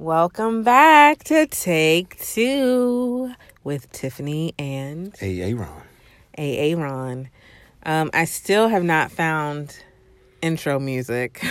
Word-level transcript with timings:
Welcome 0.00 0.62
back 0.62 1.24
to 1.24 1.46
Take 1.46 2.18
Two 2.18 3.34
with 3.62 3.92
Tiffany 3.92 4.54
and 4.58 5.14
Aaron. 5.20 5.92
AA 6.38 6.82
Ron. 6.82 7.28
Um, 7.82 8.08
I 8.14 8.24
still 8.24 8.68
have 8.68 8.82
not 8.82 9.10
found 9.10 9.84
intro 10.40 10.78
music 10.80 11.44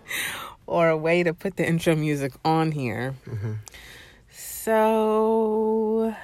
or 0.66 0.88
a 0.88 0.96
way 0.96 1.24
to 1.24 1.34
put 1.34 1.58
the 1.58 1.68
intro 1.68 1.94
music 1.94 2.32
on 2.42 2.72
here. 2.72 3.16
So 4.30 6.16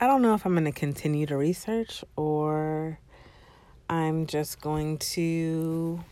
I 0.00 0.06
don't 0.06 0.22
know 0.22 0.34
if 0.34 0.46
I'm 0.46 0.52
going 0.52 0.64
to 0.64 0.70
continue 0.70 1.26
to 1.26 1.36
research 1.36 2.04
or 2.14 3.00
I'm 3.88 4.26
just 4.26 4.60
going 4.60 4.98
to 4.98 6.04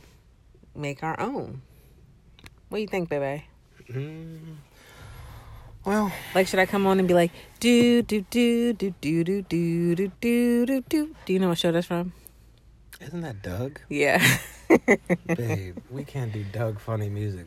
make 0.74 1.04
our 1.04 1.20
own. 1.20 1.62
What 2.68 2.78
do 2.78 2.82
you 2.82 2.88
think, 2.88 3.08
baby? 3.08 3.44
Well, 5.84 6.12
Like, 6.34 6.46
should 6.46 6.58
I 6.58 6.66
come 6.66 6.86
on 6.86 6.98
and 6.98 7.08
be 7.08 7.14
like, 7.14 7.30
do 7.60 8.02
do 8.02 8.20
do 8.30 8.72
do 8.74 8.90
do 8.92 9.22
do 9.24 9.42
do 9.42 9.96
do 9.96 10.08
do 10.20 10.66
do 10.66 10.80
do? 10.82 11.16
Do 11.24 11.32
you 11.32 11.38
know 11.38 11.48
what 11.48 11.58
show 11.58 11.72
that's 11.72 11.86
from? 11.86 12.12
isn't 13.00 13.20
that 13.20 13.42
Doug? 13.42 13.80
Yeah. 13.88 14.18
Babe, 15.26 15.78
we 15.90 16.02
can't 16.04 16.32
do 16.32 16.44
Doug 16.44 16.80
Funnie 16.80 17.08
music. 17.08 17.46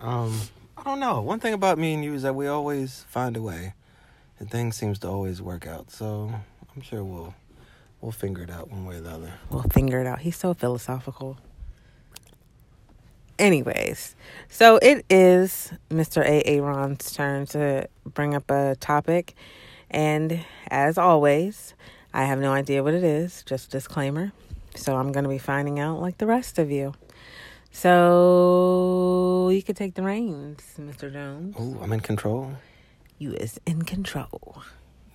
Um, 0.00 0.38
I 0.76 0.82
don't 0.84 1.00
know. 1.00 1.22
One 1.22 1.40
thing 1.40 1.54
about 1.54 1.78
me 1.78 1.94
and 1.94 2.04
you 2.04 2.12
is 2.14 2.22
that 2.22 2.34
we 2.34 2.46
always 2.46 3.04
find 3.08 3.36
a 3.36 3.42
way, 3.42 3.72
and 4.38 4.50
things 4.50 4.76
seems 4.76 4.98
to 5.00 5.08
always 5.08 5.40
work 5.42 5.66
out. 5.66 5.90
So 5.90 6.30
I'm 6.76 6.82
sure 6.82 7.02
we'll 7.02 7.34
we'll 8.02 8.12
figure 8.12 8.42
it 8.44 8.50
out 8.50 8.70
one 8.70 8.84
way 8.84 8.96
or 8.96 9.00
the 9.00 9.10
other. 9.10 9.32
we'll 9.50 9.62
figure 9.62 10.00
it 10.00 10.06
out. 10.06 10.20
He's 10.20 10.36
so 10.36 10.52
philosophical. 10.54 11.38
Anyways, 13.38 14.16
so 14.48 14.78
it 14.82 15.04
is 15.08 15.72
Mr. 15.90 16.24
A. 16.24 16.42
Aaron's 16.44 17.12
turn 17.12 17.46
to 17.46 17.88
bring 18.04 18.34
up 18.34 18.50
a 18.50 18.76
topic. 18.80 19.34
And 19.90 20.44
as 20.68 20.98
always, 20.98 21.74
I 22.12 22.24
have 22.24 22.40
no 22.40 22.52
idea 22.52 22.82
what 22.82 22.94
it 22.94 23.04
is, 23.04 23.44
just 23.44 23.68
a 23.68 23.70
disclaimer. 23.70 24.32
So 24.74 24.96
I'm 24.96 25.12
going 25.12 25.22
to 25.22 25.28
be 25.30 25.38
finding 25.38 25.78
out 25.78 26.00
like 26.00 26.18
the 26.18 26.26
rest 26.26 26.58
of 26.58 26.70
you. 26.70 26.94
So 27.70 29.50
you 29.52 29.62
could 29.62 29.76
take 29.76 29.94
the 29.94 30.02
reins, 30.02 30.62
Mr. 30.78 31.12
Jones. 31.12 31.54
Oh, 31.58 31.78
I'm 31.80 31.92
in 31.92 32.00
control. 32.00 32.54
You 33.18 33.34
is 33.34 33.60
in 33.66 33.82
control. 33.82 34.62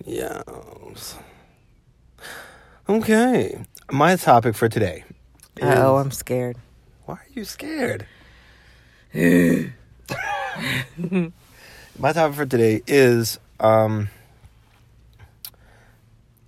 Yes. 0.04 1.18
Okay. 2.88 3.64
My 3.90 4.16
topic 4.16 4.54
for 4.54 4.68
today. 4.68 5.04
Is- 5.56 5.64
oh, 5.64 5.96
I'm 5.96 6.10
scared. 6.10 6.56
Why 7.06 7.14
are 7.14 7.26
you 7.32 7.44
scared? 7.44 8.06
My 9.12 9.72
topic 12.12 12.36
for 12.36 12.46
today 12.46 12.82
is 12.86 13.38
um 13.60 14.08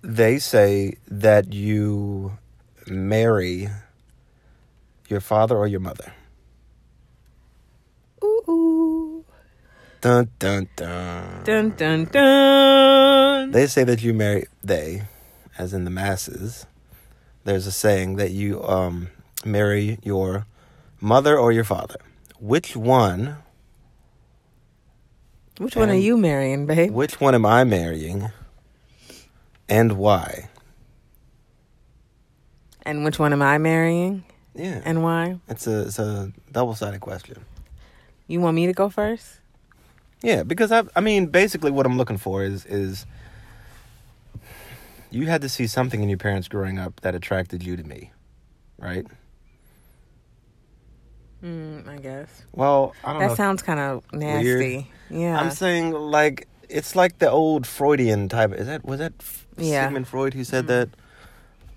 they 0.01 0.39
say 0.39 0.95
that 1.07 1.53
you 1.53 2.37
marry 2.87 3.69
your 5.07 5.19
father 5.19 5.55
or 5.55 5.67
your 5.67 5.79
mother. 5.79 6.13
Ooh, 8.23 8.43
ooh. 8.49 9.25
Dun 10.01 10.29
dun 10.39 10.69
dun. 10.75 11.43
Dun 11.43 11.69
dun 11.71 12.05
dun. 12.05 13.51
They 13.51 13.67
say 13.67 13.83
that 13.83 14.01
you 14.01 14.13
marry 14.13 14.47
they, 14.63 15.03
as 15.57 15.73
in 15.73 15.83
the 15.83 15.91
masses. 15.91 16.65
There's 17.43 17.67
a 17.67 17.71
saying 17.71 18.15
that 18.15 18.31
you 18.31 18.63
um 18.63 19.09
marry 19.45 19.99
your 20.03 20.45
mother 21.01 21.37
or 21.37 21.51
your 21.51 21.63
father. 21.63 21.97
Which 22.39 22.75
one 22.75 23.37
Which 25.57 25.75
one 25.75 25.89
are 25.89 25.95
you 25.95 26.17
marrying, 26.17 26.65
babe? 26.65 26.91
Which 26.91 27.19
one 27.19 27.33
am 27.35 27.45
I 27.45 27.63
marrying 27.63 28.29
and 29.69 29.93
why? 29.93 30.49
And 32.83 33.03
which 33.03 33.19
one 33.19 33.33
am 33.33 33.41
I 33.41 33.57
marrying 33.57 34.23
Yeah. 34.55 34.81
and 34.85 35.03
why? 35.03 35.39
it's 35.49 35.67
a 35.67 35.81
it's 35.87 35.99
a 35.99 36.31
double 36.51 36.75
sided 36.75 37.01
question. 37.01 37.43
You 38.27 38.39
want 38.41 38.55
me 38.55 38.65
to 38.67 38.73
go 38.73 38.89
first? 38.89 39.39
Yeah, 40.21 40.43
because 40.43 40.71
I 40.71 40.83
I 40.95 41.01
mean 41.01 41.27
basically 41.27 41.71
what 41.71 41.85
I'm 41.85 41.97
looking 41.97 42.17
for 42.17 42.43
is 42.43 42.65
is 42.65 43.05
you 45.09 45.25
had 45.27 45.41
to 45.41 45.49
see 45.49 45.67
something 45.67 46.03
in 46.03 46.09
your 46.09 46.17
parents 46.17 46.47
growing 46.47 46.77
up 46.77 46.99
that 47.01 47.15
attracted 47.15 47.63
you 47.63 47.77
to 47.77 47.83
me. 47.83 48.11
Right? 48.77 49.05
Mm, 51.43 51.87
I 51.87 51.97
guess. 51.97 52.43
Well, 52.53 52.93
I 53.03 53.11
don't 53.13 53.21
That 53.21 53.27
know. 53.29 53.35
sounds 53.35 53.61
kind 53.61 53.79
of 53.79 54.03
nasty. 54.13 54.89
Yeah. 55.09 55.39
I'm 55.39 55.51
saying 55.51 55.91
like 55.91 56.47
it's 56.69 56.95
like 56.95 57.19
the 57.19 57.29
old 57.29 57.65
Freudian 57.67 58.27
type. 58.29 58.53
Is 58.53 58.67
that 58.67 58.83
was 58.85 58.99
that 58.99 59.13
Yeah. 59.57 59.85
Sigmund 59.85 60.07
Freud 60.07 60.33
who 60.33 60.43
said 60.43 60.65
Mhm. 60.65 60.67
that? 60.67 60.89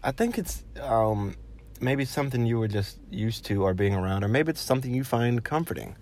I 0.03 0.13
think 0.13 0.39
it's 0.39 0.65
um 0.81 1.35
maybe 1.81 2.05
something 2.05 2.47
you 2.47 2.59
were 2.59 2.69
just 2.69 2.99
used 3.11 3.45
to 3.47 3.63
or 3.63 3.75
being 3.75 3.95
around, 3.95 4.25
or 4.25 4.29
maybe 4.29 4.51
it's 4.51 4.61
something 4.61 4.93
you 4.95 5.05
find 5.05 5.45
comforting. 5.45 5.97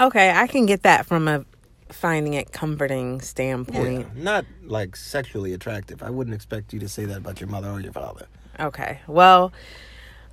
okay, 0.00 0.30
I 0.32 0.46
can 0.48 0.66
get 0.66 0.82
that 0.82 1.06
from 1.06 1.28
a 1.28 1.44
finding 1.90 2.34
it 2.34 2.50
comforting 2.52 3.20
standpoint. 3.20 4.00
Yeah, 4.16 4.22
not 4.22 4.44
like 4.64 4.96
sexually 4.96 5.52
attractive. 5.52 6.02
I 6.02 6.10
wouldn't 6.10 6.34
expect 6.34 6.72
you 6.72 6.80
to 6.80 6.88
say 6.88 7.04
that 7.04 7.18
about 7.18 7.40
your 7.40 7.48
mother 7.48 7.70
or 7.70 7.78
your 7.80 7.92
father. 7.92 8.26
Okay. 8.58 8.98
Well, 9.06 9.52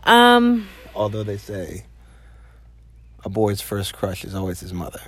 um, 0.05 0.67
Although 0.95 1.23
they 1.23 1.37
say 1.37 1.83
a 3.25 3.29
boy's 3.29 3.61
first 3.61 3.93
crush 3.93 4.23
is 4.23 4.33
always 4.35 4.59
his 4.59 4.73
mother. 4.73 5.01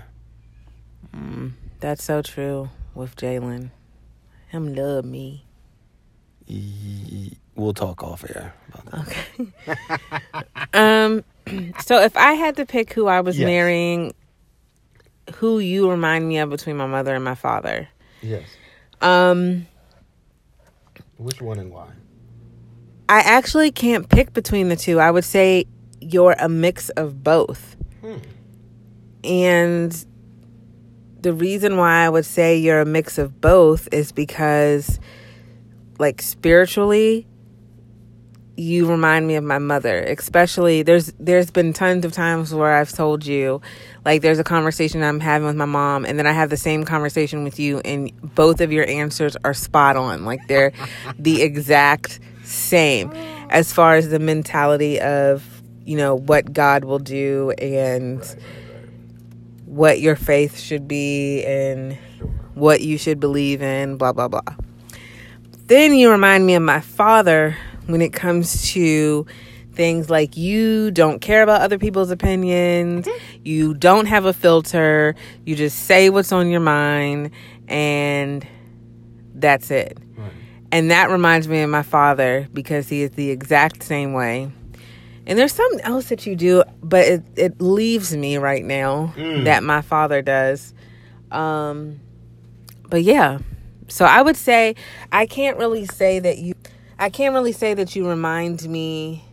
mm, 1.16 1.52
that's 1.80 2.04
so 2.04 2.22
true 2.22 2.70
with 2.96 3.16
Jalen. 3.16 3.72
Him 4.50 4.74
love 4.76 5.06
me. 5.06 5.46
We'll 7.56 7.74
talk 7.74 8.04
off 8.04 8.24
air 8.30 8.54
about 8.74 8.86
that. 8.86 9.08
Okay. 9.08 10.74
um, 10.74 11.24
so 11.80 12.02
if 12.02 12.16
I 12.18 12.34
had 12.34 12.56
to 12.58 12.66
pick 12.66 12.94
who 12.94 13.08
I 13.08 13.22
was 13.22 13.38
Yes. 13.38 13.46
marrying, 13.46 14.14
who 15.36 15.60
you 15.60 15.90
remind 15.90 16.28
me 16.28 16.40
of 16.40 16.50
between 16.50 16.76
my 16.78 16.88
mother 16.88 17.16
and 17.16 17.24
my 17.24 17.36
father, 17.36 17.88
Yes. 18.22 18.44
um, 19.02 19.68
Which 21.18 21.42
one 21.42 21.60
and 21.60 21.72
why? 21.72 21.88
I 23.08 23.20
actually 23.20 23.72
can't 23.72 24.08
pick 24.10 24.34
between 24.34 24.70
the 24.70 24.76
two. 24.76 25.00
I 25.00 25.12
would 25.12 25.26
say 25.26 25.66
you're 26.00 26.36
a 26.40 26.48
mix 26.50 26.90
of 26.90 27.24
both. 27.24 27.76
Hmm. 28.02 28.18
And 29.24 30.06
the 31.22 31.34
reason 31.34 31.78
why 31.78 32.06
I 32.06 32.10
would 32.10 32.26
say 32.26 32.58
you're 32.58 32.82
a 32.82 32.86
mix 32.86 33.18
of 33.18 33.40
both 33.40 33.88
is 33.92 34.12
because, 34.12 35.00
like, 36.00 36.22
spiritually, 36.22 37.28
you 38.58 38.90
remind 38.90 39.28
me 39.28 39.36
of 39.36 39.44
my 39.44 39.60
mother. 39.60 40.00
Especially, 40.00 40.84
there's 40.84 41.14
there's 41.20 41.52
been 41.52 41.74
tons 41.74 42.06
of 42.06 42.12
times 42.12 42.54
where 42.54 42.76
I've 42.76 42.92
told 42.92 43.26
you, 43.26 43.62
like, 44.04 44.22
there's 44.22 44.40
a 44.40 44.44
conversation 44.44 45.04
I'm 45.04 45.20
having 45.20 45.48
with 45.48 45.56
my 45.56 45.66
mom, 45.66 46.06
and 46.06 46.18
then 46.18 46.28
I 46.28 46.32
have 46.32 46.50
the 46.50 46.58
same 46.58 46.84
conversation 46.84 47.44
with 47.44 47.60
you, 47.60 47.80
and 47.80 48.12
both 48.36 48.62
of 48.62 48.72
your 48.72 48.88
answers 48.88 49.38
are 49.44 49.54
spot 49.54 49.96
on. 49.96 50.26
Like, 50.26 50.48
they're 50.48 50.74
the 51.20 51.42
exact 51.42 52.20
same 52.44 53.12
as 53.50 53.72
far 53.72 53.96
as 53.96 54.10
the 54.10 54.20
mentality 54.20 55.00
of, 55.00 55.51
you 55.92 55.98
know, 55.98 56.16
what 56.16 56.54
God 56.54 56.86
will 56.86 57.00
do 57.00 57.52
and 57.58 58.24
what 59.66 60.00
your 60.00 60.16
faith 60.16 60.58
should 60.58 60.88
be 60.88 61.44
and 61.44 61.98
what 62.54 62.80
you 62.80 62.98
should 62.98 63.20
believe 63.20 63.62
in, 63.62 63.98
blah, 63.98 64.14
blah, 64.14 64.30
blah. 64.30 64.40
Then 65.68 65.94
you 65.94 66.10
remind 66.10 66.46
me 66.46 66.56
of 66.56 66.64
my 66.64 66.80
father 66.80 67.58
when 67.88 68.02
it 68.02 68.14
comes 68.14 68.72
to 68.72 69.26
things 69.74 70.10
like 70.10 70.38
you 70.38 70.92
don't 70.92 71.20
care 71.20 71.44
about 71.44 71.60
other 71.60 71.78
people's 71.78 72.10
opinions, 72.10 73.06
mm-hmm. 73.06 73.42
you 73.44 73.74
don't 73.74 74.06
have 74.06 74.24
a 74.24 74.32
filter, 74.32 75.14
you 75.46 75.58
just 75.58 75.78
say 75.78 76.10
what's 76.10 76.32
on 76.32 76.50
your 76.50 76.62
mind, 76.62 77.32
and 77.68 78.48
that's 79.36 79.70
it. 79.70 79.98
Right. 80.16 80.32
And 80.72 80.90
that 80.90 81.10
reminds 81.10 81.50
me 81.50 81.64
of 81.64 81.70
my 81.70 81.84
father 81.84 82.48
because 82.54 82.88
he 82.88 83.02
is 83.02 83.12
the 83.12 83.30
exact 83.30 83.84
same 83.84 84.14
way. 84.14 84.54
And 85.28 85.38
there's 85.38 85.54
something 85.54 85.82
else 85.82 86.10
that 86.10 86.26
you 86.26 86.36
do, 86.36 86.64
but 86.82 87.06
it, 87.08 87.24
it 87.36 87.62
leaves 87.62 88.16
me 88.16 88.38
right 88.38 88.64
now 88.66 89.14
Mm. 89.16 89.46
that 89.46 89.64
my 89.64 89.82
father 89.82 90.22
does. 90.22 90.74
Um, 91.32 92.00
but 92.90 93.04
yeah, 93.04 93.40
so 93.88 94.06
I 94.06 94.22
would 94.22 94.36
say 94.36 94.76
I 95.12 95.26
can't 95.26 95.58
really 95.58 95.86
say 95.86 96.20
that 96.20 96.38
you, 96.40 96.56
I 97.00 97.10
can't 97.10 97.34
really 97.34 97.52
say 97.54 97.74
that 97.74 97.96
you 97.96 98.08
remind 98.08 98.68
me 98.68 99.24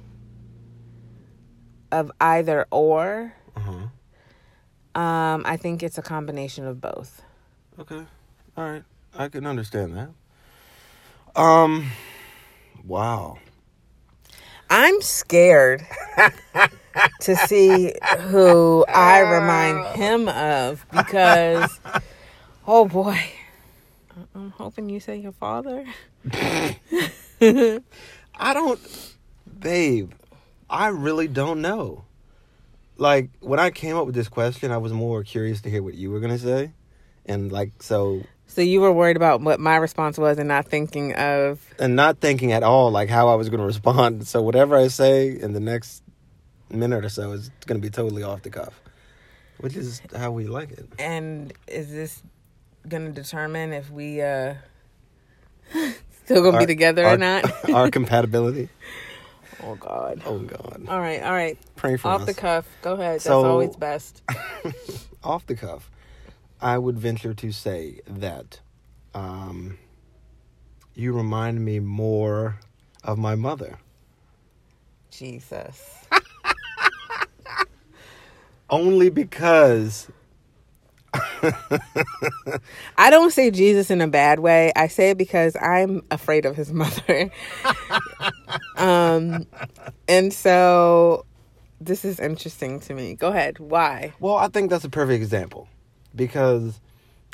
of 1.91 2.13
either 2.21 2.67
or. 2.71 3.33
Uh-huh. 3.57 3.89
Um, 5.01 5.43
I 5.47 5.57
think 5.57 5.83
it's 5.83 5.97
a 5.99 6.03
combination 6.03 6.67
of 6.67 6.81
both. 6.81 7.23
Okay. 7.79 8.05
All 8.57 8.65
right. 8.71 8.85
I 9.17 9.29
can 9.29 9.47
understand 9.47 9.97
that. 9.97 10.11
Um 11.41 11.91
wow. 12.85 13.39
I'm 14.71 15.01
scared. 15.03 15.87
to 17.21 17.37
see 17.37 17.95
who 18.19 18.85
I 18.89 19.21
remind 19.21 19.97
him 19.97 20.29
of 20.29 20.85
because, 20.91 21.79
oh 22.67 22.87
boy, 22.87 23.19
I'm 24.35 24.51
hoping 24.51 24.89
you 24.89 25.01
say 25.01 25.17
your 25.19 25.33
father. 25.33 25.85
I 26.33 27.81
don't, 28.53 28.81
babe. 29.59 30.13
I 30.71 30.89
really 30.89 31.29
don't 31.29 31.63
know. 31.63 32.05
Like 32.97 33.31
when 33.41 33.61
I 33.61 33.71
came 33.71 33.97
up 33.97 34.07
with 34.07 34.15
this 34.15 34.29
question, 34.29 34.73
I 34.73 34.79
was 34.79 34.93
more 34.93 35.23
curious 35.23 35.61
to 35.63 35.71
hear 35.71 35.83
what 35.83 35.95
you 35.95 36.11
were 36.11 36.21
gonna 36.21 36.39
say, 36.39 36.73
and 37.27 37.53
like 37.53 37.83
so, 37.83 38.23
So 38.49 38.63
you 38.63 38.81
were 38.81 38.93
worried 38.93 39.17
about 39.17 39.41
what 39.41 39.61
my 39.61 39.77
response 39.77 40.19
was 40.19 40.39
and 40.39 40.49
not 40.49 40.67
thinking 40.67 41.15
of. 41.15 41.61
and 41.79 41.95
not 41.95 42.19
thinking 42.21 42.51
at 42.53 42.63
all 42.63 42.91
like 42.91 43.09
how 43.09 43.29
I 43.29 43.35
was 43.37 43.49
gonna 43.49 43.65
respond. 43.67 44.27
So 44.27 44.43
whatever 44.43 44.77
I 44.77 44.89
say 44.89 45.29
in 45.29 45.53
the 45.53 45.61
next 45.61 46.03
minute 46.71 47.05
or 47.05 47.09
so 47.09 47.33
is 47.33 47.51
gonna 47.67 47.81
be 47.81 47.91
totally 47.91 48.23
off 48.23 48.43
the 48.43 48.51
cuff, 48.51 48.81
which 49.59 49.77
is 49.77 50.03
how 50.17 50.31
we 50.33 50.47
like 50.47 50.73
it. 50.73 50.89
And 50.99 51.53
is 51.69 51.91
this 51.93 52.23
gonna 52.89 53.11
determine 53.11 53.73
if 53.73 53.91
we 53.91 54.23
uh 54.23 54.55
still 56.25 56.43
gonna 56.43 56.59
be 56.59 56.67
together 56.67 57.07
our, 57.07 57.15
or 57.15 57.19
not? 57.19 57.45
our 57.73 57.91
compatibility. 57.91 58.69
oh 59.63 59.75
God. 59.77 60.23
Oh 60.25 60.39
God, 60.39 60.87
All 60.89 61.01
right, 61.01 61.23
all 61.23 61.33
right. 61.33 61.59
pray 61.77 61.97
for 61.97 62.09
Off 62.09 62.23
us. 62.23 62.27
the 62.27 62.35
cuff. 62.35 62.67
Go 62.83 62.95
ahead. 62.95 63.21
That's 63.21 63.29
always 63.29 63.77
best. 63.77 64.23
off 65.23 65.47
the 65.47 65.55
cuff, 65.55 65.91
I 66.61 66.79
would 66.79 66.99
venture 66.99 67.35
to 67.35 67.53
say 67.53 68.01
that 68.07 68.61
um, 69.15 69.79
you 70.95 71.13
remind 71.13 71.65
me 71.65 71.79
more 71.79 72.59
of 73.05 73.19
my 73.19 73.37
mother. 73.37 73.79
Jesus. 75.11 76.07
Only 78.71 79.09
because 79.09 80.09
I 82.99 83.11
don't 83.11 83.33
say 83.33 83.51
Jesus 83.51 83.91
in 83.91 84.01
a 84.01 84.09
bad 84.09 84.41
way. 84.41 84.73
I 84.77 84.89
say 84.89 85.11
it 85.11 85.19
because 85.19 85.57
I'm 85.57 86.03
afraid 86.11 86.45
of 86.45 86.57
his 86.57 86.73
mother. 86.73 87.31
um 88.77 89.47
and 90.07 90.33
so 90.33 91.25
this 91.81 92.05
is 92.05 92.21
interesting 92.21 92.81
to 92.81 92.95
me. 92.95 93.15
Go 93.15 93.29
ahead. 93.29 93.59
Why? 93.59 94.13
Well, 94.21 94.37
I 94.37 94.49
think 94.49 94.71
that's 94.71 94.85
a 94.85 94.91
perfect 94.91 95.23
example 95.23 95.69
because 96.15 96.81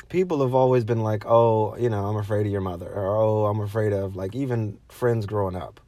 people 0.09 0.41
have 0.41 0.53
always 0.53 0.83
been 0.83 1.03
like, 1.03 1.25
"Oh, 1.25 1.75
you 1.77 1.89
know, 1.89 2.05
I'm 2.05 2.17
afraid 2.17 2.45
of 2.45 2.51
your 2.51 2.61
mother," 2.61 2.87
or 2.87 3.17
"Oh, 3.17 3.45
I'm 3.45 3.59
afraid 3.59 3.93
of," 3.93 4.15
like 4.15 4.35
even 4.35 4.79
friends 4.89 5.25
growing 5.25 5.55
up. 5.55 5.79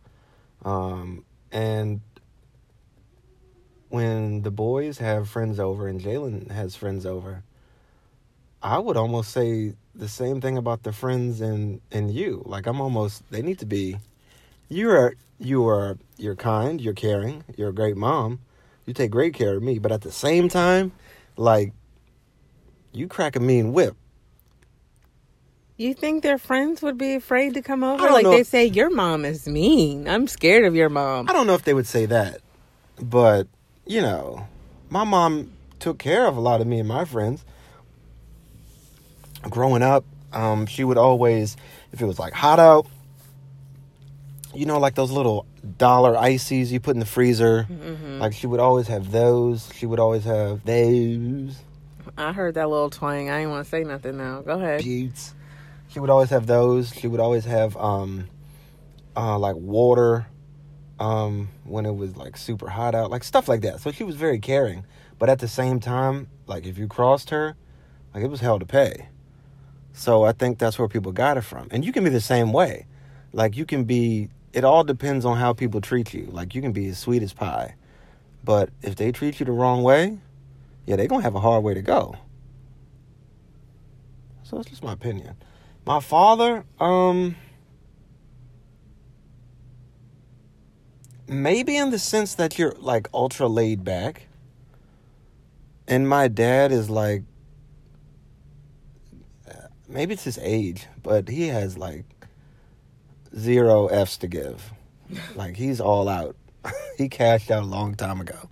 Um, 0.64 1.24
and 1.52 2.02
when 3.90 4.42
the 4.42 4.52
boys 4.52 4.98
have 4.98 5.30
friends 5.30 5.60
over 5.60 5.88
and 5.88 6.02
Jalen 6.02 6.52
has 6.52 6.76
friends 6.76 7.06
over, 7.06 7.44
I 8.62 8.80
would 8.80 8.98
almost 8.98 9.32
say 9.32 9.74
the 9.96 10.10
same 10.10 10.42
thing 10.42 10.58
about 10.58 10.84
the 10.84 10.92
friends 10.92 11.42
in 11.42 11.82
in 11.92 12.10
you. 12.10 12.44
Like 12.46 12.68
I'm 12.68 12.82
almost 12.82 13.24
they 13.32 13.42
need 13.42 13.60
to 13.60 13.66
be. 13.66 13.98
You 14.70 14.90
are 14.92 15.16
you 15.40 15.68
are 15.68 15.98
you're 16.18 16.36
kind, 16.36 16.82
you're 16.82 16.94
caring, 16.94 17.44
you're 17.56 17.70
a 17.70 17.74
great 17.74 17.98
mom. 17.98 18.40
You 18.86 18.94
take 18.94 19.12
great 19.12 19.34
care 19.34 19.56
of 19.56 19.64
me, 19.64 19.80
but 19.80 19.92
at 19.92 20.02
the 20.02 20.12
same 20.12 20.50
time, 20.50 20.92
like 21.36 21.74
you 22.98 23.08
crack 23.08 23.36
a 23.36 23.40
mean 23.40 23.74
whip. 23.74 23.96
You 25.78 25.94
think 25.94 26.24
their 26.24 26.40
friends 26.40 26.82
would 26.82 26.98
be 26.98 27.14
afraid 27.14 27.54
to 27.54 27.62
come 27.62 27.84
over? 27.84 28.10
Like 28.10 28.26
they 28.26 28.40
if- 28.40 28.48
say 28.48 28.66
your 28.66 28.90
mom 28.90 29.24
is 29.26 29.48
mean. 29.48 30.08
I'm 30.08 30.28
scared 30.28 30.66
of 30.66 30.76
your 30.76 30.90
mom. 30.90 31.30
I 31.30 31.34
don't 31.34 31.46
know 31.46 31.54
if 31.54 31.64
they 31.64 31.74
would 31.76 31.86
say 31.88 32.08
that, 32.08 32.42
but 33.00 33.48
you 33.86 34.02
know, 34.02 34.48
my 34.90 35.04
mom 35.04 35.52
took 35.80 36.00
care 36.00 36.26
of 36.26 36.36
a 36.36 36.40
lot 36.40 36.62
of 36.62 36.68
me 36.68 36.80
and 36.80 36.88
my 36.88 37.06
friends. 37.06 37.46
Growing 39.44 39.84
up, 39.84 40.04
um, 40.34 40.66
she 40.66 40.84
would 40.84 40.98
always, 40.98 41.56
if 41.94 42.02
it 42.02 42.06
was 42.06 42.18
like 42.18 42.34
hot 42.34 42.60
out, 42.60 42.88
you 44.54 44.66
know, 44.66 44.80
like 44.80 44.96
those 44.96 45.12
little 45.12 45.46
dollar 45.78 46.18
ices 46.18 46.72
you 46.72 46.80
put 46.80 46.96
in 46.96 47.00
the 47.00 47.06
freezer. 47.06 47.68
Like 48.20 48.34
she 48.34 48.48
would 48.48 48.60
always 48.60 48.88
have 48.88 49.12
those. 49.12 49.70
She 49.76 49.86
would 49.86 50.00
always 50.00 50.24
have 50.24 50.66
those. 50.66 51.56
I 52.18 52.34
heard 52.34 52.56
that 52.56 52.70
little 52.70 52.90
twang. 52.90 53.30
I 53.30 53.42
ain't 53.42 53.52
want 53.52 53.64
to 53.64 53.70
say 53.70 53.84
nothing 53.84 54.18
now. 54.18 54.42
Go 54.42 54.60
ahead. 54.60 54.82
Buttes. 54.82 55.34
She 55.90 56.00
would 56.00 56.10
always 56.10 56.30
have 56.32 56.48
those. 56.48 56.94
She 56.94 57.08
would 57.08 57.20
always 57.20 57.46
have 57.46 57.78
um 57.78 58.28
uh 59.16 59.38
like 59.38 59.56
water 59.56 60.28
um 61.00 61.50
when 61.64 61.86
it 61.86 61.96
was 61.96 62.18
like 62.18 62.36
super 62.36 62.70
hot 62.70 62.96
out, 62.96 63.12
like 63.12 63.24
stuff 63.24 63.48
like 63.48 63.62
that. 63.62 63.80
So 63.80 63.92
she 63.92 64.04
was 64.04 64.16
very 64.16 64.40
caring. 64.40 64.84
But 65.20 65.30
at 65.30 65.40
the 65.40 65.48
same 65.48 65.80
time, 65.80 66.28
like 66.48 66.66
if 66.66 66.78
you 66.78 66.88
crossed 66.88 67.30
her, 67.30 67.56
like 68.14 68.24
it 68.24 68.30
was 68.30 68.42
hell 68.42 68.60
to 68.60 68.66
pay. 68.66 69.10
So 69.94 70.24
I 70.24 70.32
think 70.32 70.60
that's 70.60 70.78
where 70.78 70.88
people 70.88 71.12
got 71.12 71.38
it 71.38 71.42
from. 71.42 71.68
And 71.72 71.86
you 71.86 71.92
can 71.92 72.04
be 72.04 72.10
the 72.10 72.22
same 72.22 72.52
way. 72.52 72.86
Like 73.32 73.56
you 73.56 73.66
can 73.66 73.84
be 73.84 74.30
it 74.54 74.64
all 74.64 74.84
depends 74.84 75.24
on 75.24 75.38
how 75.38 75.54
people 75.54 75.82
treat 75.82 76.14
you. 76.14 76.28
Like 76.32 76.56
you 76.56 76.62
can 76.62 76.72
be 76.72 76.88
as 76.88 76.98
sweet 76.98 77.22
as 77.22 77.34
pie. 77.34 77.76
But 78.44 78.70
if 78.82 78.96
they 78.96 79.12
treat 79.12 79.40
you 79.40 79.46
the 79.46 79.52
wrong 79.52 79.84
way, 79.84 80.20
yeah, 80.88 80.96
they're 80.96 81.08
gonna 81.08 81.22
have 81.22 81.36
a 81.36 81.40
hard 81.42 81.64
way 81.64 81.74
to 81.74 81.82
go. 81.82 82.16
So 84.44 84.56
that's 84.56 84.70
just 84.70 84.82
my 84.82 84.94
opinion. 84.94 85.36
My 85.86 86.00
father, 86.00 86.64
um, 86.80 87.36
maybe 91.28 91.76
in 91.76 91.92
the 91.92 92.00
sense 92.00 92.36
that 92.36 92.58
you're 92.58 92.74
like 92.80 93.10
ultra 93.14 93.48
laid 93.48 93.84
back, 93.84 94.28
and 95.90 96.08
my 96.08 96.30
dad 96.30 96.72
is 96.72 96.90
like, 96.90 97.24
maybe 99.90 100.14
it's 100.14 100.24
his 100.24 100.40
age, 100.42 100.88
but 101.04 101.28
he 101.28 101.48
has 101.48 101.78
like 101.78 102.06
zero 103.38 103.88
F's 103.88 104.18
to 104.20 104.28
give. 104.28 104.72
Like 105.36 105.58
he's 105.58 105.82
all 105.82 106.08
out. 106.08 106.38
he 106.98 107.10
cashed 107.10 107.52
out 107.52 107.64
a 107.64 107.66
long 107.66 107.96
time 107.96 108.22
ago, 108.22 108.50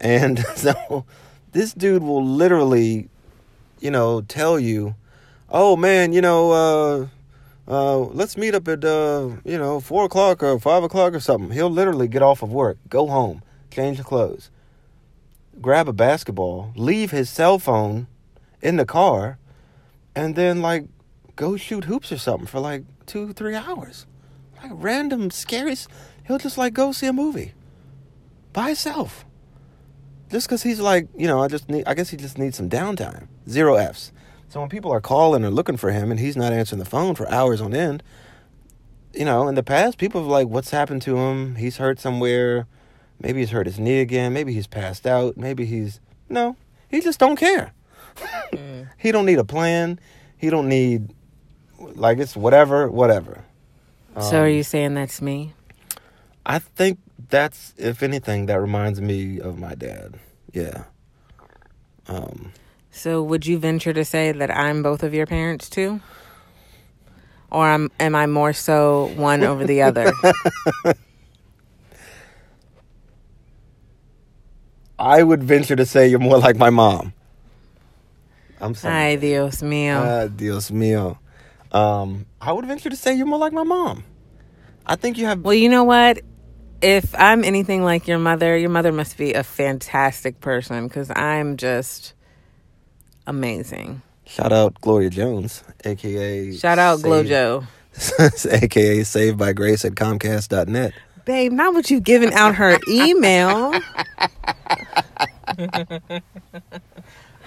and 0.00 0.38
so 0.56 1.04
this 1.52 1.72
dude 1.74 2.02
will 2.02 2.24
literally, 2.24 3.08
you 3.80 3.90
know, 3.90 4.20
tell 4.22 4.58
you 4.58 4.94
oh 5.50 5.76
man, 5.76 6.12
you 6.12 6.20
know, 6.20 6.52
uh, 6.52 7.06
uh, 7.68 7.98
let's 7.98 8.36
meet 8.36 8.54
up 8.54 8.66
at 8.68 8.84
uh, 8.84 9.30
you 9.44 9.58
know 9.58 9.80
four 9.80 10.04
o'clock 10.04 10.42
or 10.42 10.58
five 10.58 10.82
o'clock 10.82 11.14
or 11.14 11.20
something. 11.20 11.50
He'll 11.50 11.70
literally 11.70 12.08
get 12.08 12.22
off 12.22 12.42
of 12.42 12.52
work, 12.52 12.78
go 12.88 13.06
home, 13.06 13.42
change 13.70 13.98
the 13.98 14.04
clothes, 14.04 14.50
grab 15.60 15.88
a 15.88 15.92
basketball, 15.92 16.72
leave 16.76 17.10
his 17.10 17.28
cell 17.28 17.58
phone 17.58 18.06
in 18.60 18.76
the 18.76 18.86
car, 18.86 19.38
and 20.14 20.34
then 20.34 20.62
like 20.62 20.86
go 21.36 21.56
shoot 21.56 21.84
hoops 21.84 22.12
or 22.12 22.18
something 22.18 22.46
for 22.46 22.60
like 22.60 22.84
two, 23.06 23.32
three 23.32 23.54
hours. 23.54 24.06
Like 24.62 24.72
random 24.74 25.30
scary. 25.30 25.76
He'll 26.26 26.38
just 26.38 26.58
like 26.58 26.74
go 26.74 26.92
see 26.92 27.06
a 27.06 27.12
movie 27.12 27.54
by 28.52 28.68
himself. 28.68 29.24
Just 30.30 30.46
because 30.46 30.62
he's 30.62 30.80
like, 30.80 31.08
you 31.16 31.26
know, 31.26 31.42
I 31.42 31.48
just 31.48 31.68
need. 31.68 31.84
I 31.86 31.94
guess 31.94 32.10
he 32.10 32.16
just 32.16 32.38
needs 32.38 32.56
some 32.56 32.68
downtime. 32.70 33.26
Zero 33.48 33.74
Fs. 33.76 34.12
So 34.48 34.60
when 34.60 34.68
people 34.68 34.90
are 34.92 35.00
calling 35.00 35.44
or 35.44 35.50
looking 35.50 35.76
for 35.76 35.90
him 35.92 36.10
and 36.10 36.18
he's 36.18 36.36
not 36.36 36.52
answering 36.52 36.78
the 36.80 36.84
phone 36.84 37.14
for 37.14 37.28
hours 37.30 37.60
on 37.60 37.72
end, 37.74 38.02
you 39.14 39.24
know, 39.24 39.46
in 39.48 39.54
the 39.54 39.62
past, 39.62 39.96
people 39.98 40.20
have 40.20 40.28
like, 40.30 40.48
what's 40.48 40.70
happened 40.70 41.02
to 41.02 41.16
him? 41.16 41.54
He's 41.56 41.76
hurt 41.76 42.00
somewhere. 42.00 42.66
Maybe 43.20 43.40
he's 43.40 43.50
hurt 43.50 43.66
his 43.66 43.78
knee 43.78 44.00
again. 44.00 44.32
Maybe 44.32 44.52
he's 44.52 44.66
passed 44.66 45.06
out. 45.06 45.36
Maybe 45.36 45.66
he's 45.66 46.00
no. 46.28 46.56
He 46.88 47.00
just 47.00 47.18
don't 47.18 47.36
care. 47.36 47.72
He 48.98 49.12
don't 49.12 49.24
need 49.24 49.38
a 49.38 49.44
plan. 49.44 49.98
He 50.36 50.50
don't 50.50 50.68
need 50.68 51.14
like 51.78 52.18
it's 52.18 52.36
whatever, 52.36 52.90
whatever. 52.90 53.44
so 54.20 54.42
are 54.42 54.46
Um, 54.46 54.52
you 54.52 54.62
saying 54.62 54.94
that's 54.94 55.22
me? 55.22 55.54
I 56.44 56.58
think 56.58 56.98
that's 57.30 57.74
if 57.78 58.02
anything 58.02 58.46
that 58.46 58.60
reminds 58.60 59.00
me 59.00 59.40
of 59.40 59.58
my 59.58 59.74
dad. 59.74 60.18
Yeah. 60.52 60.84
Um 62.08 62.52
So 62.90 63.22
would 63.22 63.46
you 63.46 63.58
venture 63.58 63.92
to 63.92 64.04
say 64.04 64.32
that 64.32 64.50
I'm 64.50 64.82
both 64.82 65.02
of 65.02 65.14
your 65.14 65.26
parents 65.26 65.70
too? 65.70 66.00
Or 67.50 67.66
am 67.66 67.90
am 67.98 68.14
I 68.14 68.26
more 68.26 68.52
so 68.52 69.10
one 69.16 69.42
over 69.42 69.64
the 69.64 69.82
other? 69.82 70.12
I 74.98 75.22
would 75.22 75.42
venture 75.42 75.76
to 75.76 75.86
say 75.86 76.08
you're 76.08 76.18
more 76.18 76.38
like 76.38 76.56
my 76.56 76.68
mom. 76.70 77.14
I'm 78.60 78.74
sorry. 78.74 78.94
Ay, 78.94 79.16
Dios 79.16 79.62
mío. 79.62 79.96
Ah, 79.96 80.26
Dios 80.28 80.70
mío. 80.70 81.16
Um, 81.72 82.26
I 82.40 82.52
would 82.52 82.66
venture 82.66 82.90
to 82.90 82.96
say 82.96 83.14
you're 83.14 83.26
more 83.26 83.38
like 83.38 83.54
my 83.54 83.62
mom. 83.62 84.04
I 84.84 84.96
think 84.96 85.16
you 85.16 85.24
have. 85.26 85.40
well, 85.40 85.54
you 85.54 85.68
know 85.70 85.84
what? 85.84 86.20
If 86.82 87.14
I'm 87.18 87.44
anything 87.44 87.84
like 87.84 88.08
your 88.08 88.18
mother, 88.18 88.56
your 88.56 88.70
mother 88.70 88.92
must 88.92 89.16
be 89.18 89.34
a 89.34 89.42
fantastic 89.42 90.40
person 90.40 90.88
because 90.88 91.10
I'm 91.10 91.56
just 91.56 92.14
amazing. 93.26 94.02
Shout 94.24 94.52
out 94.52 94.80
Gloria 94.80 95.10
Jones, 95.10 95.62
aka 95.84 96.52
Shout 96.56 96.78
out 96.78 97.00
Saved- 97.00 97.28
Glojo. 97.28 97.66
aka 98.62 99.02
Saved 99.02 99.36
by 99.38 99.52
Grace 99.52 99.84
at 99.84 99.92
Comcast.net. 99.92 100.92
Babe, 101.26 101.52
not 101.52 101.74
what 101.74 101.90
you 101.90 102.00
giving 102.00 102.32
out 102.32 102.54
her 102.54 102.78
email. 102.88 103.72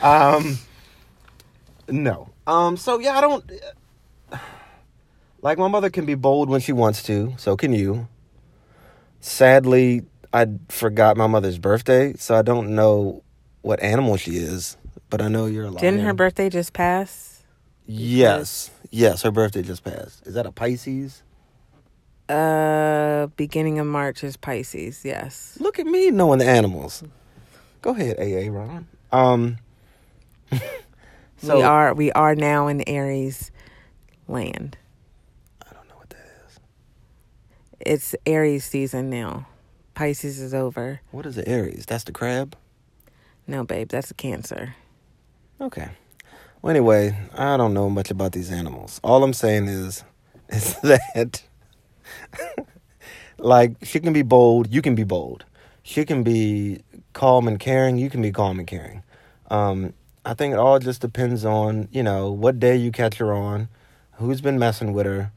Um, 0.01 0.57
no. 1.89 2.29
Um, 2.45 2.77
so 2.77 2.99
yeah, 2.99 3.17
I 3.17 3.21
don't. 3.21 3.49
Like 5.41 5.57
my 5.57 5.67
mother 5.67 5.89
can 5.89 6.05
be 6.05 6.15
bold 6.15 6.49
when 6.49 6.61
she 6.61 6.71
wants 6.71 7.03
to. 7.03 7.33
So 7.37 7.55
can 7.57 7.73
you. 7.73 8.07
Sadly, 9.23 10.01
I 10.33 10.47
forgot 10.67 11.15
my 11.15 11.27
mother's 11.27 11.57
birthday, 11.57 12.13
so 12.17 12.35
I 12.35 12.41
don't 12.41 12.75
know 12.75 13.23
what 13.61 13.81
animal 13.81 14.17
she 14.17 14.31
is. 14.31 14.75
But 15.09 15.21
I 15.21 15.29
know 15.29 15.45
you're 15.45 15.63
a 15.63 15.69
lion. 15.69 15.79
Didn't 15.79 16.01
her 16.01 16.13
birthday 16.13 16.49
just 16.49 16.73
pass? 16.73 17.45
Yes, 17.85 18.69
yes, 18.91 19.21
her 19.21 19.31
birthday 19.31 19.61
just 19.61 19.85
passed. 19.85 20.27
Is 20.27 20.33
that 20.33 20.45
a 20.45 20.51
Pisces? 20.51 21.23
Uh, 22.27 23.27
beginning 23.37 23.79
of 23.79 23.87
March 23.87 24.25
is 24.25 24.35
Pisces. 24.35 25.05
Yes. 25.05 25.57
Look 25.57 25.79
at 25.79 25.85
me 25.85 26.11
knowing 26.11 26.39
the 26.39 26.45
animals. 26.45 27.01
Go 27.81 27.91
ahead, 27.91 28.19
AA 28.19 28.51
Ron. 28.51 28.87
Um. 29.13 29.57
so 31.37 31.57
we 31.57 31.63
are 31.63 31.93
we 31.93 32.11
are 32.11 32.35
now 32.35 32.67
in 32.67 32.83
Aries 32.89 33.51
land. 34.27 34.77
I 35.65 35.73
don't 35.73 35.87
know 35.87 35.95
what 35.95 36.09
that 36.09 36.25
is. 36.45 36.59
It's 37.85 38.15
Aries 38.25 38.63
season 38.63 39.09
now. 39.09 39.45
Pisces 39.93 40.39
is 40.39 40.53
over. 40.53 41.01
What 41.11 41.25
is 41.25 41.37
it? 41.37 41.49
Aries? 41.49 41.85
That's 41.85 42.05
the 42.05 42.13
crab. 42.13 42.55
No, 43.45 43.65
babe, 43.65 43.89
that's 43.89 44.09
a 44.09 44.13
Cancer. 44.13 44.75
Okay. 45.59 45.89
Well, 46.61 46.71
anyway, 46.71 47.17
I 47.33 47.57
don't 47.57 47.73
know 47.73 47.89
much 47.89 48.09
about 48.09 48.31
these 48.31 48.51
animals. 48.51 49.01
All 49.03 49.21
I'm 49.21 49.33
saying 49.33 49.67
is, 49.67 50.05
is 50.49 50.75
that, 50.79 51.43
like, 53.37 53.75
she 53.83 53.99
can 53.99 54.13
be 54.13 54.21
bold. 54.21 54.73
You 54.73 54.81
can 54.81 54.95
be 54.95 55.03
bold. 55.03 55.43
She 55.83 56.05
can 56.05 56.23
be 56.23 56.83
calm 57.11 57.49
and 57.49 57.59
caring. 57.59 57.97
You 57.97 58.09
can 58.09 58.21
be 58.21 58.31
calm 58.31 58.59
and 58.59 58.67
caring. 58.67 59.03
Um, 59.51 59.93
I 60.23 60.33
think 60.35 60.53
it 60.53 60.57
all 60.59 60.79
just 60.79 61.01
depends 61.01 61.43
on, 61.43 61.89
you 61.91 62.01
know, 62.01 62.31
what 62.31 62.61
day 62.61 62.77
you 62.77 62.93
catch 62.93 63.17
her 63.17 63.33
on, 63.33 63.67
who's 64.13 64.39
been 64.39 64.57
messing 64.57 64.93
with 64.93 65.05
her, 65.05 65.33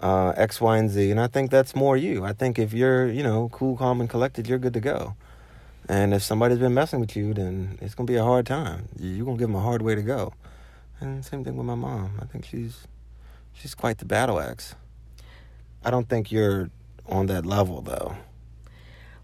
uh, 0.00 0.32
X, 0.36 0.60
Y, 0.60 0.78
and 0.78 0.90
Z. 0.90 1.10
And 1.10 1.20
I 1.20 1.26
think 1.26 1.50
that's 1.50 1.74
more 1.74 1.96
you. 1.96 2.24
I 2.24 2.32
think 2.32 2.58
if 2.58 2.72
you're, 2.72 3.08
you 3.08 3.22
know, 3.22 3.48
cool, 3.52 3.76
calm, 3.76 4.00
and 4.00 4.10
collected, 4.10 4.48
you're 4.48 4.58
good 4.58 4.74
to 4.74 4.80
go. 4.80 5.14
And 5.88 6.12
if 6.12 6.22
somebody's 6.22 6.58
been 6.58 6.74
messing 6.74 7.00
with 7.00 7.16
you, 7.16 7.32
then 7.32 7.78
it's 7.80 7.94
gonna 7.94 8.06
be 8.06 8.16
a 8.16 8.24
hard 8.24 8.46
time. 8.46 8.88
You're 8.98 9.24
gonna 9.24 9.38
give 9.38 9.48
them 9.48 9.56
a 9.56 9.60
hard 9.60 9.82
way 9.82 9.94
to 9.94 10.02
go. 10.02 10.32
And 11.00 11.24
same 11.24 11.44
thing 11.44 11.56
with 11.56 11.66
my 11.66 11.74
mom. 11.74 12.18
I 12.20 12.24
think 12.24 12.44
she's 12.44 12.86
she's 13.52 13.74
quite 13.74 13.98
the 13.98 14.04
battle 14.04 14.40
axe. 14.40 14.74
I 15.84 15.90
don't 15.90 16.08
think 16.08 16.32
you're 16.32 16.70
on 17.06 17.26
that 17.26 17.46
level 17.46 17.82
though. 17.82 18.16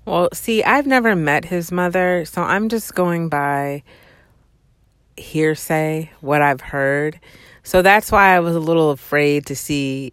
Well, 0.04 0.28
see, 0.32 0.62
I've 0.64 0.86
never 0.86 1.14
met 1.14 1.44
his 1.44 1.70
mother, 1.72 2.24
so 2.24 2.42
I'm 2.42 2.68
just 2.68 2.94
going 2.94 3.28
by 3.28 3.82
hearsay, 5.16 6.10
what 6.20 6.42
I've 6.42 6.60
heard. 6.60 7.20
So 7.62 7.82
that's 7.82 8.10
why 8.10 8.34
I 8.34 8.40
was 8.40 8.56
a 8.56 8.60
little 8.60 8.90
afraid 8.90 9.46
to 9.46 9.56
see 9.56 10.12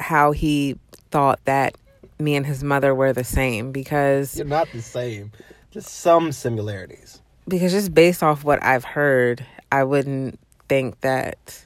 how 0.00 0.32
he 0.32 0.76
thought 1.10 1.38
that 1.44 1.76
me 2.18 2.36
and 2.36 2.46
his 2.46 2.62
mother 2.64 2.94
were 2.94 3.12
the 3.12 3.24
same 3.24 3.72
because 3.72 4.36
You're 4.36 4.46
not 4.46 4.68
the 4.72 4.82
same. 4.82 5.32
Just 5.70 5.88
some 5.88 6.32
similarities. 6.32 7.20
because 7.48 7.72
just 7.72 7.94
based 7.94 8.22
off 8.22 8.42
what 8.44 8.62
I've 8.62 8.84
heard, 8.84 9.44
I 9.72 9.84
wouldn't 9.84 10.38
think 10.68 11.00
that 11.00 11.64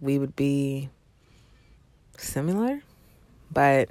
we 0.00 0.18
would 0.18 0.34
be 0.36 0.88
similar. 2.18 2.82
But 3.52 3.88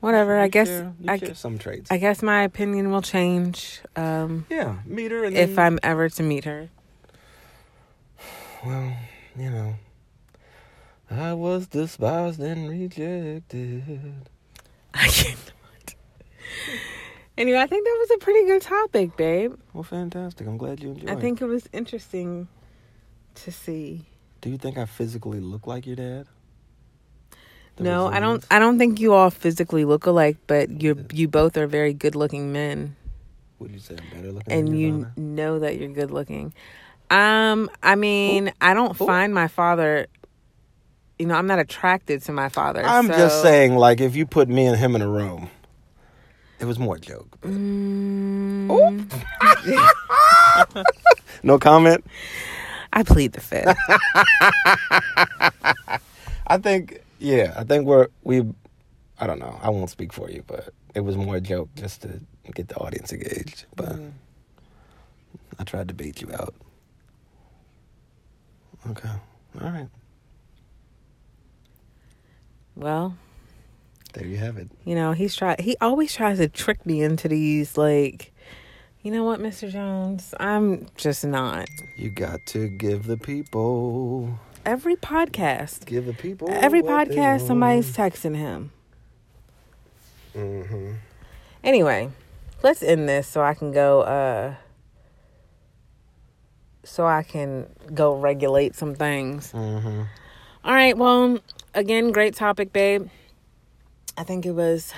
whatever, 0.00 0.38
I 0.38 0.48
guess 0.48 0.66
share- 0.68 0.92
you 1.00 1.10
I, 1.10 1.18
share 1.18 1.34
some 1.34 1.58
traits. 1.58 1.90
I 1.90 1.98
guess 1.98 2.22
my 2.22 2.42
opinion 2.42 2.90
will 2.90 3.02
change 3.02 3.80
um, 3.96 4.46
yeah, 4.50 4.76
meet 4.84 5.10
her 5.12 5.24
and 5.24 5.36
if 5.36 5.54
then, 5.56 5.64
I'm 5.66 5.78
ever 5.82 6.08
to 6.08 6.22
meet 6.22 6.44
her. 6.44 6.68
well, 8.64 8.96
you 9.36 9.50
know. 9.50 9.74
I 11.14 11.34
was 11.34 11.66
despised 11.66 12.40
and 12.40 12.68
rejected. 12.68 14.28
I 14.94 15.08
cannot. 15.08 15.94
Anyway, 17.36 17.58
I 17.58 17.66
think 17.66 17.84
that 17.84 17.96
was 18.00 18.10
a 18.14 18.18
pretty 18.18 18.46
good 18.46 18.62
topic, 18.62 19.16
babe. 19.16 19.54
Well, 19.72 19.82
fantastic. 19.82 20.46
I'm 20.46 20.56
glad 20.56 20.80
you 20.80 20.90
enjoyed. 20.90 21.08
It. 21.08 21.12
I 21.12 21.20
think 21.20 21.40
it 21.40 21.46
was 21.46 21.68
interesting 21.72 22.46
to 23.36 23.50
see. 23.50 24.06
Do 24.40 24.50
you 24.50 24.58
think 24.58 24.78
I 24.78 24.84
physically 24.86 25.40
look 25.40 25.66
like 25.66 25.86
your 25.86 25.96
dad? 25.96 26.26
The 27.76 27.82
no, 27.82 28.06
I 28.06 28.20
don't. 28.20 28.44
I 28.52 28.60
don't 28.60 28.78
think 28.78 29.00
you 29.00 29.14
all 29.14 29.30
physically 29.30 29.84
look 29.84 30.06
alike, 30.06 30.36
but 30.46 30.80
you 30.80 31.04
you 31.12 31.26
both 31.26 31.56
are 31.56 31.66
very 31.66 31.92
good 31.92 32.14
looking 32.14 32.52
men, 32.52 32.94
Would 33.58 33.72
you 33.72 33.80
say 33.80 33.96
I'm 33.98 34.16
better 34.16 34.30
looking? 34.30 34.52
and 34.52 34.68
than 34.68 34.76
you 34.76 35.06
know 35.16 35.58
that 35.58 35.76
you're 35.76 35.88
good 35.88 36.12
looking. 36.12 36.54
Um, 37.10 37.68
I 37.82 37.96
mean, 37.96 38.52
I 38.60 38.74
don't 38.74 38.92
Ooh. 39.00 39.06
find 39.06 39.34
my 39.34 39.48
father. 39.48 40.06
You 41.18 41.26
know, 41.26 41.34
I'm 41.34 41.46
not 41.46 41.58
attracted 41.58 42.22
to 42.22 42.32
my 42.32 42.48
father. 42.48 42.84
I'm 42.84 43.06
so- 43.06 43.16
just 43.16 43.42
saying, 43.42 43.76
like, 43.76 44.00
if 44.00 44.16
you 44.16 44.26
put 44.26 44.48
me 44.48 44.66
and 44.66 44.76
him 44.76 44.94
in 44.96 45.02
a 45.02 45.08
room, 45.08 45.48
it 46.58 46.64
was 46.64 46.78
more 46.78 46.96
a 46.96 47.00
joke. 47.00 47.38
Mm, 47.42 48.68
No 51.42 51.58
comment. 51.58 52.04
I 52.92 53.02
plead 53.02 53.32
the 53.32 53.40
fifth. 53.40 53.76
I 56.46 56.58
think, 56.58 57.00
yeah, 57.18 57.54
I 57.56 57.64
think 57.64 57.86
we're 57.86 58.06
we. 58.22 58.42
I 59.20 59.26
don't 59.26 59.38
know. 59.38 59.58
I 59.62 59.70
won't 59.70 59.90
speak 59.90 60.12
for 60.12 60.30
you, 60.30 60.42
but 60.46 60.70
it 60.94 61.00
was 61.00 61.16
more 61.16 61.36
a 61.36 61.40
joke 61.40 61.68
just 61.76 62.02
to 62.02 62.20
get 62.54 62.68
the 62.68 62.76
audience 62.76 63.12
engaged. 63.12 63.66
But 63.76 63.90
Mm. 63.96 64.12
I 65.58 65.64
tried 65.64 65.88
to 65.88 65.94
bait 65.94 66.20
you 66.22 66.32
out. 66.32 66.54
Okay. 68.90 69.08
All 69.60 69.70
right. 69.70 69.88
Well, 72.84 73.16
There 74.12 74.26
you 74.26 74.36
have 74.36 74.58
it. 74.58 74.68
You 74.84 74.94
know, 74.94 75.12
he's 75.12 75.34
try 75.34 75.56
he 75.58 75.74
always 75.80 76.12
tries 76.12 76.36
to 76.36 76.48
trick 76.48 76.84
me 76.84 77.02
into 77.02 77.28
these 77.28 77.78
like 77.78 78.30
you 79.02 79.10
know 79.10 79.24
what, 79.24 79.40
Mr. 79.40 79.70
Jones? 79.70 80.34
I'm 80.38 80.86
just 80.94 81.24
not. 81.24 81.68
You 81.96 82.10
got 82.10 82.40
to 82.48 82.68
give 82.68 83.06
the 83.06 83.16
people. 83.16 84.38
Every 84.64 84.96
podcast. 84.96 85.86
Give 85.86 86.04
the 86.04 86.12
people. 86.12 86.48
Every 86.50 86.82
podcast 86.82 87.46
somebody's 87.46 87.96
texting 87.96 88.36
him. 88.36 88.70
Mm-hmm. 90.34 90.92
Anyway, 91.62 92.10
let's 92.62 92.82
end 92.82 93.08
this 93.08 93.26
so 93.26 93.40
I 93.40 93.54
can 93.54 93.72
go 93.72 94.02
uh 94.02 94.54
so 96.82 97.06
I 97.06 97.22
can 97.22 97.66
go 97.94 98.14
regulate 98.14 98.74
some 98.74 98.94
things. 98.94 99.52
Mm-hmm. 99.52 100.02
All 100.64 100.72
right, 100.72 100.96
well, 100.96 101.40
again, 101.74 102.12
great 102.12 102.34
topic, 102.34 102.72
babe. 102.72 103.08
I 104.16 104.22
think 104.24 104.46
it 104.46 104.52
was 104.52 104.92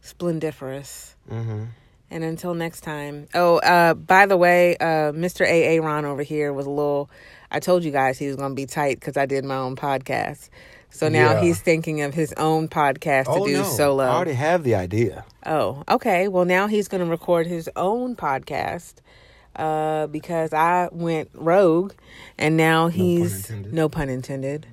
splendiferous. 0.00 1.14
Mhm. 1.30 1.68
And 2.10 2.24
until 2.24 2.54
next 2.54 2.80
time. 2.80 3.28
Oh, 3.34 3.58
uh, 3.58 3.94
by 3.94 4.26
the 4.26 4.36
way, 4.36 4.76
uh, 4.78 5.12
Mr. 5.12 5.46
AA 5.46 5.80
Ron 5.84 6.04
over 6.04 6.22
here 6.22 6.52
was 6.52 6.66
a 6.66 6.70
little. 6.70 7.08
I 7.52 7.60
told 7.60 7.84
you 7.84 7.92
guys 7.92 8.18
he 8.18 8.26
was 8.26 8.36
going 8.36 8.50
to 8.50 8.54
be 8.54 8.66
tight 8.66 8.98
because 8.98 9.16
I 9.16 9.26
did 9.26 9.44
my 9.44 9.56
own 9.56 9.76
podcast. 9.76 10.48
So 10.90 11.08
now 11.08 11.32
Yeah. 11.34 11.40
he's 11.42 11.60
thinking 11.60 12.00
of 12.02 12.14
his 12.14 12.32
own 12.36 12.66
podcast 12.66 13.24
to 13.26 13.30
Oh 13.30 13.46
do 13.46 13.58
no! 13.58 13.62
solo. 13.62 14.02
I 14.04 14.08
already 14.08 14.32
have 14.32 14.64
the 14.64 14.74
idea. 14.74 15.24
Oh, 15.46 15.84
okay. 15.88 16.26
Well, 16.26 16.44
now 16.44 16.66
he's 16.66 16.88
going 16.88 17.02
to 17.04 17.08
record 17.08 17.46
his 17.46 17.70
own 17.76 18.16
podcast 18.16 18.94
uh, 19.54 20.08
because 20.08 20.52
I 20.52 20.88
went 20.90 21.30
rogue, 21.34 21.92
and 22.38 22.56
now 22.56 22.88
he's 22.88 23.50
intended. 23.50 23.72
no 23.74 23.88
pun 23.88 24.08
intended, 24.08 24.66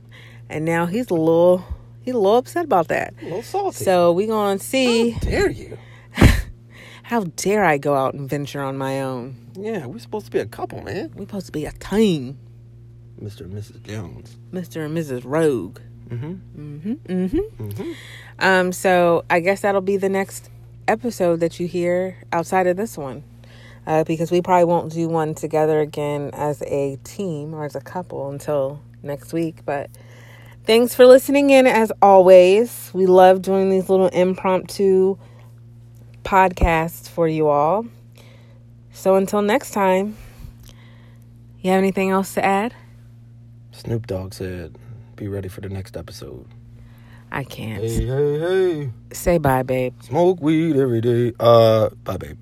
and 0.49 0.65
now 0.65 0.85
he's 0.85 1.09
a 1.09 1.13
little 1.13 1.63
he's 2.01 2.15
a 2.15 2.17
little 2.17 2.37
upset 2.37 2.65
about 2.65 2.87
that. 2.89 3.13
A 3.21 3.25
little 3.25 3.43
salty. 3.43 3.83
So 3.83 4.11
we 4.13 4.27
gonna 4.27 4.59
see. 4.59 5.11
How 5.11 5.19
dare 5.19 5.49
you? 5.49 5.77
How 7.03 7.23
dare 7.23 7.63
I 7.63 7.77
go 7.77 7.95
out 7.95 8.13
and 8.13 8.29
venture 8.29 8.61
on 8.61 8.77
my 8.77 9.01
own? 9.01 9.35
Yeah, 9.55 9.85
we're 9.85 9.99
supposed 9.99 10.25
to 10.25 10.31
be 10.31 10.39
a 10.39 10.45
couple, 10.45 10.81
man. 10.83 11.11
We're 11.15 11.23
supposed 11.23 11.45
to 11.47 11.51
be 11.51 11.65
a 11.65 11.71
team, 11.71 12.37
Mr. 13.21 13.41
and 13.41 13.53
Mrs. 13.53 13.81
Jones. 13.83 14.35
Mr. 14.51 14.85
and 14.85 14.97
Mrs. 14.97 15.21
Rogue. 15.23 15.79
Mm-hmm. 16.09 16.33
Mm-hmm. 16.61 16.93
Mm-hmm. 16.93 17.63
Mm-hmm. 17.67 17.91
Um. 18.39 18.71
So 18.71 19.25
I 19.29 19.39
guess 19.39 19.61
that'll 19.61 19.81
be 19.81 19.97
the 19.97 20.09
next 20.09 20.49
episode 20.87 21.39
that 21.41 21.59
you 21.59 21.67
hear 21.67 22.17
outside 22.31 22.67
of 22.67 22.77
this 22.77 22.97
one, 22.97 23.23
uh, 23.85 24.03
because 24.03 24.31
we 24.31 24.41
probably 24.41 24.65
won't 24.65 24.91
do 24.93 25.07
one 25.09 25.35
together 25.35 25.79
again 25.81 26.29
as 26.33 26.61
a 26.63 26.97
team 27.03 27.53
or 27.53 27.65
as 27.65 27.75
a 27.75 27.81
couple 27.81 28.29
until 28.29 28.81
next 29.03 29.33
week. 29.33 29.65
But 29.65 29.89
thanks 30.67 30.93
for 30.93 31.07
listening 31.07 31.49
in. 31.49 31.65
As 31.65 31.91
always, 32.01 32.91
we 32.93 33.05
love 33.05 33.41
doing 33.41 33.69
these 33.69 33.89
little 33.89 34.09
impromptu 34.09 35.17
podcasts 36.23 37.09
for 37.09 37.27
you 37.27 37.47
all. 37.47 37.85
So 38.91 39.15
until 39.15 39.41
next 39.41 39.71
time, 39.71 40.17
you 41.61 41.71
have 41.71 41.77
anything 41.79 42.11
else 42.11 42.33
to 42.35 42.45
add? 42.45 42.73
Snoop 43.71 44.07
Dogg 44.07 44.33
said, 44.33 44.77
"Be 45.15 45.27
ready 45.27 45.47
for 45.47 45.61
the 45.61 45.69
next 45.69 45.95
episode." 45.95 46.45
I 47.31 47.43
can't. 47.43 47.83
Hey, 47.83 48.05
hey, 48.05 48.39
hey. 48.39 48.89
Say 49.11 49.37
bye, 49.37 49.63
babe. 49.63 49.93
Smoke 50.01 50.41
weed 50.41 50.75
every 50.75 51.01
day. 51.01 51.33
Uh, 51.39 51.89
bye, 52.03 52.17
babe. 52.17 52.37